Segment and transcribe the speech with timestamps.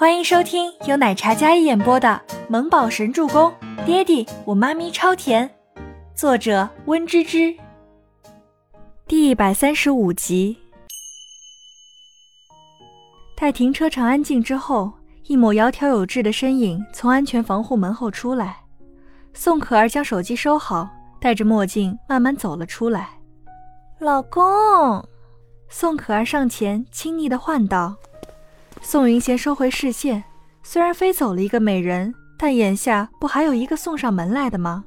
[0.00, 2.18] 欢迎收听由奶茶嘉一演播的
[2.48, 3.52] 《萌宝神助攻》，
[3.84, 5.50] 爹地我妈咪超甜，
[6.14, 7.54] 作者温芝芝。
[9.06, 10.56] 第一百三十五集。
[13.36, 14.90] 待停车场安静之后，
[15.24, 18.56] 一抹窈窕有致的身影从安全防护门后出来。
[19.34, 20.88] 宋可儿将手机收好，
[21.20, 23.10] 戴着墨镜慢慢走了出来。
[23.98, 24.42] 老公，
[25.68, 27.94] 宋可儿上前亲昵的唤道。
[28.82, 30.24] 宋云贤收回视线，
[30.62, 34.84] 虽然飞走了一个美人，但眼下不还有一个送上门来的吗？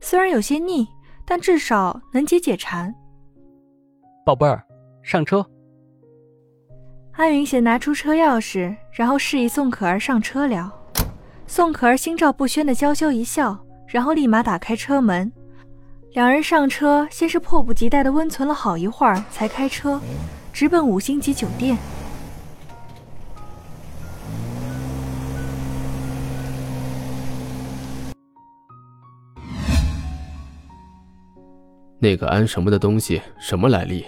[0.00, 0.88] 虽然有些腻，
[1.24, 2.92] 但至少能解解馋。
[4.24, 4.64] 宝贝儿，
[5.02, 5.46] 上车。
[7.12, 10.72] 安云贤拿出车钥匙，然后示意宋可儿上车了。
[11.46, 13.56] 宋可儿心照不宣的娇羞一笑，
[13.86, 15.30] 然后立马打开车门。
[16.12, 20.00] 两人上车，先是迫不及待的温存了好一会儿，才开车
[20.52, 21.76] 直奔五星级酒店。
[32.06, 34.04] 那个安什么的东西什么来历？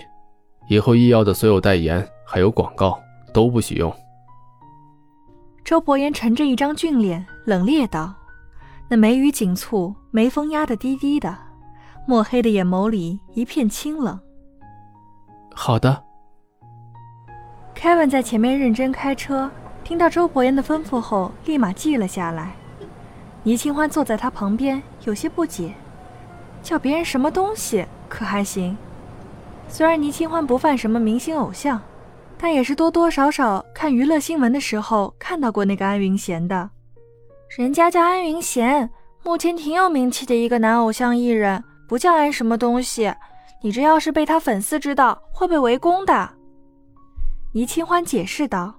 [0.68, 2.96] 以后医药的所有代言还有广告
[3.34, 3.92] 都不许用。
[5.64, 8.14] 周伯言沉着一张俊脸，冷冽道
[8.88, 11.36] ：“那眉宇紧蹙，眉峰压得低低的，
[12.06, 14.16] 墨黑的眼眸里一片清冷。”
[15.52, 16.04] 好的。
[17.74, 19.50] Kevin 在前面认真开车，
[19.82, 22.52] 听到周伯言的吩咐后，立马记了下来。
[23.42, 25.74] 倪清欢坐在他旁边，有些不解。
[26.68, 28.76] 叫别人什么东西可还行？
[29.68, 31.80] 虽然倪清欢不犯什么明星偶像，
[32.36, 36.68] 但也是多多少少看娱乐新闻的时候看到过那个安云贤的。
[37.56, 38.90] 人家叫安云贤，
[39.24, 43.10] 目前挺有名气的一个男偶像艺人，不叫安什么东西。
[43.62, 46.28] 你这要是被他粉丝知道，会被围攻的。
[47.54, 48.74] 倪清欢解释道：“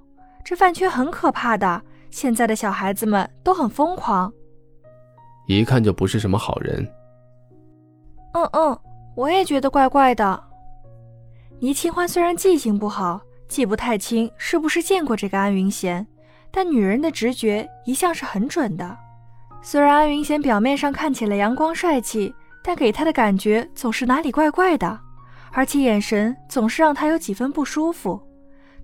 [0.45, 4.31] 这饭圈很可怕的，现在的小孩子们都很疯狂，
[5.47, 6.87] 一看就不是什么好人。”
[8.34, 8.79] 嗯嗯，
[9.16, 10.44] 我也觉得怪怪的。
[11.59, 16.06] 倪清欢虽然记性不好，记不太清是不是见过这个安云贤，
[16.51, 18.97] 但女人的直觉一向是很准的。
[19.62, 25.00] 虽然安云贤表面上看起来阳光帅气，但给她的感觉总是哪里怪怪的，
[25.51, 28.22] 而且眼神总是让她有几分不舒服。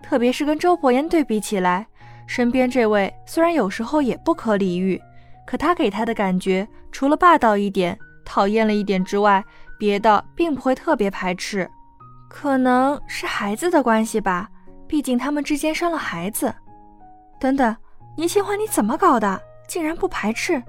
[0.02, 1.88] 特别是跟周伯言对比起来，
[2.28, 5.02] 身边这位虽然有时候也不可理喻，
[5.46, 7.98] 可他给她的感觉除了霸道一点。
[8.26, 9.44] 讨厌了一点之外，
[9.78, 11.70] 别的并不会特别排斥，
[12.30, 14.50] 可能是孩子的关系吧，
[14.88, 16.54] 毕竟他们之间生了孩子。
[17.40, 17.76] 等等，
[18.18, 19.42] 倪清欢，你怎么搞的？
[19.68, 20.62] 竟然不排斥？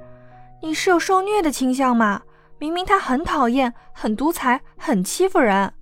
[0.63, 2.23] 你是有受虐的倾向吗？
[2.59, 5.73] 明明他很讨厌、很独裁、很欺负人。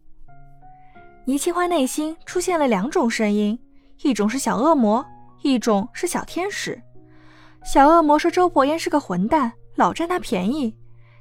[1.24, 3.58] 倪清欢内心出现了两种声音，
[4.02, 5.06] 一种是小恶魔，
[5.42, 6.82] 一种是小天使。
[7.64, 10.76] 小恶魔说周伯言是个混蛋，老占他便宜。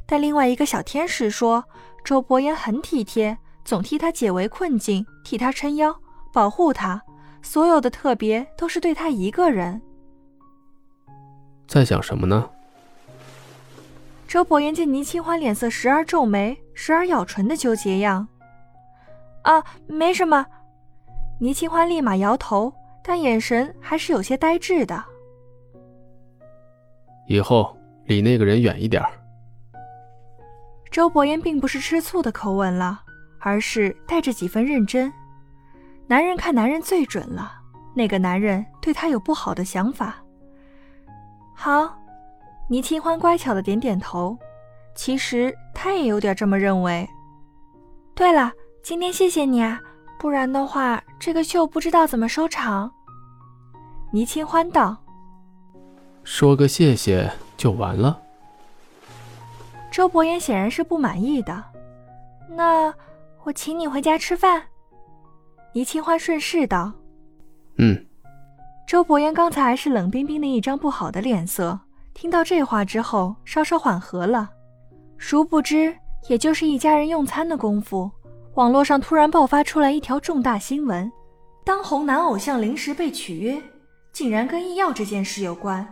[0.06, 1.64] 但另外一个小天使说，
[2.04, 5.96] 周伯言很体贴，总替他解围困境，替他撑腰，
[6.34, 7.02] 保护他，
[7.42, 9.82] 所有的特别都是对他一个人。
[11.68, 12.50] 在想什么呢？
[14.28, 18.28] 周伯言见倪清欢脸色时而皱眉，时而咬唇的纠结样，
[19.44, 20.46] 啊，没什么。
[21.40, 25.04] 倪清欢立马摇头，但眼神还是有些呆滞的。
[27.28, 29.10] 以后离那个人远一点儿。
[30.94, 33.02] 周伯言并不是吃醋的口吻了，
[33.40, 35.12] 而是带着几分认真。
[36.06, 37.52] 男人看男人最准了，
[37.96, 40.18] 那个男人对他有不好的想法。
[41.56, 41.98] 好，
[42.70, 44.38] 倪清欢乖巧的点点头。
[44.94, 47.10] 其实他也有点这么认为。
[48.14, 48.52] 对了，
[48.84, 49.82] 今天谢谢你啊，
[50.20, 52.94] 不然的话，这个秀不知道怎么收场。
[54.12, 54.96] 倪清欢道
[56.24, 58.20] ：“说个谢谢就完了。”
[59.94, 61.64] 周伯言显然是不满意的，
[62.50, 62.92] 那
[63.44, 64.64] 我请你回家吃饭。
[65.72, 66.92] 倪清欢顺势道
[67.78, 68.04] ：“嗯。”
[68.90, 71.80] 周伯言刚才还是冷冰冰的一张不好的脸色，
[72.12, 74.50] 听到这话之后稍稍缓和了。
[75.20, 75.96] 殊不知，
[76.28, 78.10] 也就是一家人用餐的功夫，
[78.56, 81.12] 网络上突然爆发出来一条重大新闻：
[81.64, 83.62] 当红男偶像临时被取约，
[84.12, 85.88] 竟然跟医药这件事有关。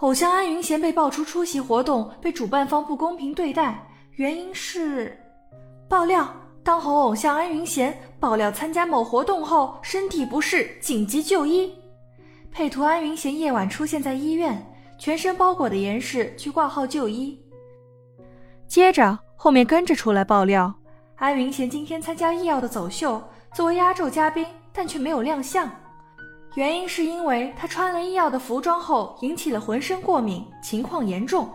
[0.00, 3.86] 偶像安云贤被爆出出席活动被主办方不公平对待，
[4.16, 5.14] 原因是
[5.88, 6.26] 爆料
[6.62, 11.70] 当红偶像安云贤爆料参加某活动后身体不适紧急就医，
[12.50, 14.66] 配图安云贤夜晚出现在医院，
[14.98, 17.38] 全身包裹的严实去挂号就医。
[18.66, 20.72] 接着后面跟着出来爆料，
[21.16, 25.70] 安云贤今天参加医药的走秀，作为压轴嘉宾，但却没有亮相。
[26.54, 31.48] 原因是因为他穿了医药的服装后引起了浑身过敏，情况严重。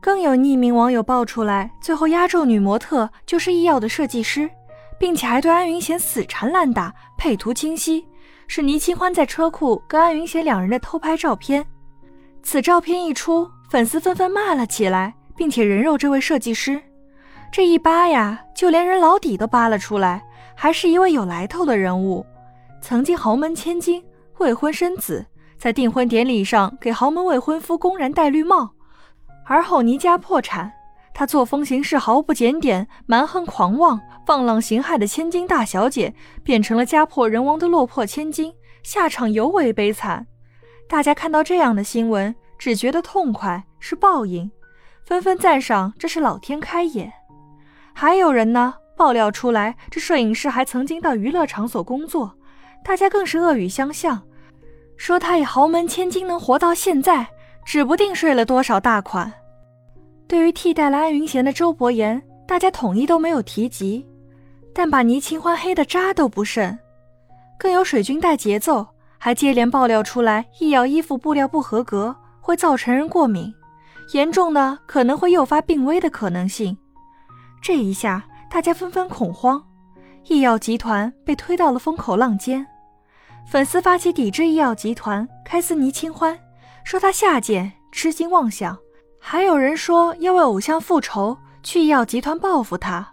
[0.00, 4.50] 更有匿名网友爆出来，最后压轴女模特就是医药的设计师，
[4.98, 8.04] 并且还对安云贤死缠烂打，配图清晰，
[8.48, 11.64] 是倪清欢在车库跟安云贤两人的偷拍照片。
[12.42, 16.82] 此照片一出，粉丝纷纷骂了起来，并且人肉这位设计师。
[17.52, 20.24] 这一扒呀，就连人老底都扒了出来，
[20.56, 22.26] 还是一位有来头的人物，
[22.82, 24.02] 曾经豪门千金。
[24.38, 25.26] 未婚生子，
[25.56, 28.70] 在订婚典礼上给豪门未婚夫公然戴绿帽，
[29.46, 30.72] 而后倪家破产。
[31.12, 38.52] 她作风行事毫不检点，蛮横狂妄，放浪形骸的千金大小姐，变成了家破人亡的落魄千金，
[38.82, 40.26] 下场尤为悲惨。
[40.88, 44.50] 大家看到这样的新闻，只觉得痛快，是报应，
[45.04, 47.12] 纷纷赞赏这是老天开眼。
[47.92, 52.36] 还有人呢，爆料出来，这摄影师还曾经到娱乐场所工作。
[52.84, 54.22] 大家更是恶语相向，
[54.96, 57.26] 说他以豪门千金能活到现在，
[57.64, 59.32] 指不定睡了多少大款。
[60.28, 64.06] 对于替代了安云贤的周伯言，大家统一都没有提及，
[64.74, 66.78] 但把倪清欢黑的渣都不剩。
[67.58, 68.86] 更有水军带节奏，
[69.16, 73.52] 还接连爆料出来易药衣服布料不合格，会造成人过敏，
[74.12, 76.76] 严重的可能会诱发病危的可能性。
[77.62, 79.62] 这一下，大家纷纷恐慌，
[80.28, 82.66] 易药集团被推到了风口浪尖。
[83.46, 86.38] 粉丝发起抵制医药集团，开撕尼清欢，
[86.82, 88.74] 说他下贱、痴心妄想；
[89.20, 93.06] 还有人说要为偶像复仇，去医药集团报复他。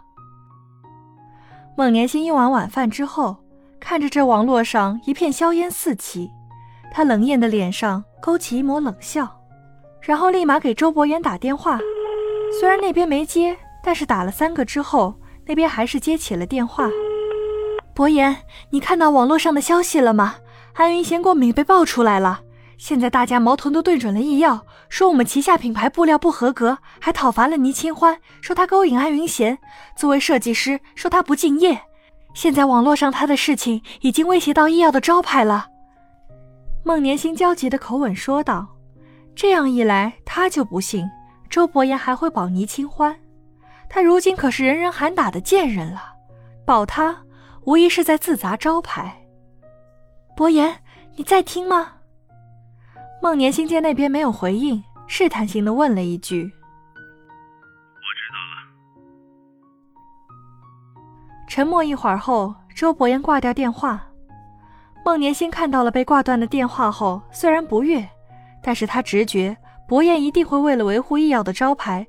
[1.76, 3.36] 孟年星用完晚饭之后，
[3.78, 6.28] 看着这网络上一片硝烟四起，
[6.90, 9.40] 他冷艳的脸上勾起一抹冷笑，
[10.00, 11.78] 然后立马给周伯言打电话。
[12.58, 15.14] 虽然那边没接，但是打了三个之后，
[15.46, 16.88] 那边还是接起了电话。
[17.94, 18.36] 伯言，
[18.70, 20.36] 你看到网络上的消息了吗？
[20.74, 22.40] 安云贤过敏被爆出来了，
[22.78, 29.58] 现在大家矛头都对准了医药，说我们旗下品牌布料不合格，还讨伐了倪清欢，说他勾引安云贤。
[29.94, 31.78] 作为设计师，说他不敬业。
[32.32, 35.66] 现在网络上他的事情已经威胁到医药的招牌了。
[36.82, 38.66] 孟年星焦急的口吻说道
[39.36, 41.04] ：“这样一来，他就不信
[41.50, 43.14] 周伯言还会保倪清欢。
[43.90, 46.00] 他如今可是人人喊打的贱人了，
[46.64, 47.14] 保他。”
[47.64, 49.24] 无疑是在自砸招牌。
[50.36, 50.76] 伯言，
[51.14, 51.92] 你在听吗？
[53.22, 58.66] 孟年星见那边没有回应，试探性的问了一句：“我知道了。”
[61.46, 64.04] 沉默一会儿后，周伯言挂掉电话。
[65.04, 68.08] 孟年星看到了被挂断的电话后，虽然不悦，
[68.60, 69.56] 但是他直觉
[69.86, 72.04] 伯言一定会为了维护易药的招牌，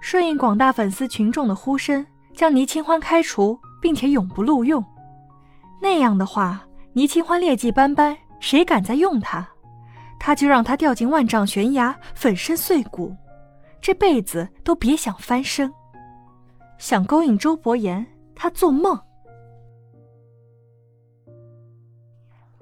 [0.00, 3.58] 顺应广大粉丝群众的呼声，将倪清欢开除。
[3.80, 4.84] 并且永不录用，
[5.80, 9.46] 那样的话，倪清欢劣迹斑斑，谁敢再用他？
[10.18, 13.14] 他就让他掉进万丈悬崖，粉身碎骨，
[13.80, 15.72] 这辈子都别想翻身。
[16.78, 18.98] 想勾引周伯言，他做梦。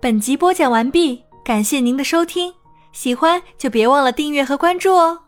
[0.00, 2.52] 本集播讲完毕，感谢您的收听，
[2.92, 5.23] 喜欢就别忘了订阅和关注哦。